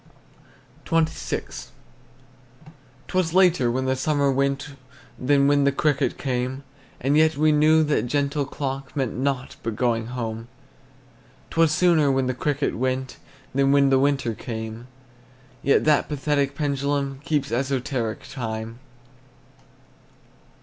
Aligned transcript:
XXVI. 0.83 1.67
'T 3.07 3.13
was 3.15 3.35
later 3.35 3.69
when 3.69 3.85
the 3.85 3.95
summer 3.95 4.31
went 4.31 4.69
Than 5.19 5.45
when 5.47 5.63
the 5.63 5.71
cricket 5.71 6.17
came, 6.17 6.63
And 6.99 7.15
yet 7.15 7.37
we 7.37 7.51
knew 7.51 7.83
that 7.83 8.07
gentle 8.07 8.45
clock 8.45 8.95
Meant 8.95 9.13
nought 9.15 9.57
but 9.61 9.75
going 9.75 10.07
home. 10.07 10.47
'T 11.51 11.59
was 11.59 11.71
sooner 11.71 12.11
when 12.11 12.25
the 12.25 12.33
cricket 12.33 12.75
went 12.75 13.17
Than 13.53 13.71
when 13.71 13.91
the 13.91 13.99
winter 13.99 14.33
came, 14.33 14.87
Yet 15.61 15.83
that 15.85 16.09
pathetic 16.09 16.55
pendulum 16.55 17.19
Keeps 17.23 17.51
esoteric 17.51 18.27
time. 18.27 18.79